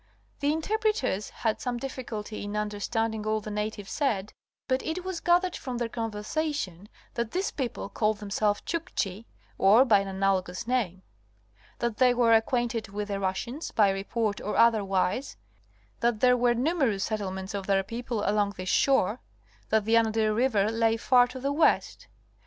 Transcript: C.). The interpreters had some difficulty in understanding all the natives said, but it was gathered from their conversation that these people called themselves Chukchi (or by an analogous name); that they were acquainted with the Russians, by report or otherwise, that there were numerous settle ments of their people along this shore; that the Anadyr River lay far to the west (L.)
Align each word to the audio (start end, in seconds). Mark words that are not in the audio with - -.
C.). 0.39 0.47
The 0.47 0.53
interpreters 0.53 1.29
had 1.29 1.61
some 1.61 1.77
difficulty 1.77 2.43
in 2.43 2.57
understanding 2.57 3.27
all 3.27 3.39
the 3.39 3.51
natives 3.51 3.91
said, 3.91 4.33
but 4.67 4.81
it 4.81 5.05
was 5.05 5.19
gathered 5.19 5.55
from 5.55 5.77
their 5.77 5.89
conversation 5.89 6.89
that 7.13 7.29
these 7.33 7.51
people 7.51 7.87
called 7.87 8.17
themselves 8.17 8.61
Chukchi 8.61 9.25
(or 9.59 9.85
by 9.85 9.99
an 9.99 10.07
analogous 10.07 10.65
name); 10.65 11.03
that 11.77 11.97
they 11.97 12.15
were 12.15 12.33
acquainted 12.33 12.87
with 12.89 13.09
the 13.09 13.19
Russians, 13.19 13.69
by 13.69 13.91
report 13.91 14.41
or 14.41 14.57
otherwise, 14.57 15.37
that 15.99 16.19
there 16.19 16.35
were 16.35 16.55
numerous 16.55 17.03
settle 17.03 17.29
ments 17.29 17.53
of 17.53 17.67
their 17.67 17.83
people 17.83 18.27
along 18.27 18.55
this 18.57 18.69
shore; 18.69 19.19
that 19.69 19.85
the 19.85 19.93
Anadyr 19.97 20.33
River 20.35 20.71
lay 20.71 20.97
far 20.97 21.27
to 21.27 21.39
the 21.39 21.53
west 21.53 22.07
(L.) 22.09 22.13